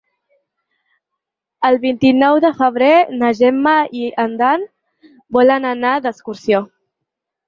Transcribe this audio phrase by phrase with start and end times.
[1.67, 4.65] El vint-i-nou de febrer na Gemma i en Dan
[5.39, 6.63] volen anar d'excursió.